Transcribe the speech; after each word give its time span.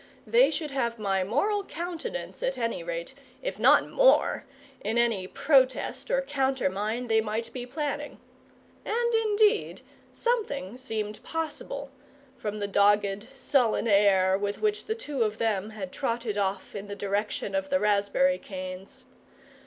They 0.25 0.49
should 0.49 0.71
have 0.71 0.97
my 0.97 1.23
moral 1.23 1.63
countenance 1.63 2.41
at 2.41 2.57
any 2.57 2.81
rate, 2.81 3.13
if 3.43 3.59
not 3.59 3.87
more, 3.87 4.45
in 4.79 4.97
any 4.97 5.27
protest 5.27 6.09
or 6.09 6.23
countermine 6.23 7.05
they 7.05 7.21
might 7.21 7.53
be 7.53 7.67
planning. 7.67 8.17
And, 8.83 9.13
indeed, 9.13 9.81
something 10.11 10.75
seemed 10.75 11.21
possible, 11.21 11.91
from 12.35 12.57
the 12.57 12.67
dogged, 12.67 13.27
sullen 13.35 13.87
air 13.87 14.39
with 14.39 14.59
which 14.59 14.85
the 14.85 14.95
two 14.95 15.21
of 15.21 15.37
them 15.37 15.69
had 15.69 15.91
trotted 15.91 16.35
off 16.35 16.73
in 16.75 16.87
the 16.87 16.95
direction 16.95 17.53
of 17.53 17.69
the 17.69 17.79
raspberry 17.79 18.39
canes. 18.39 19.05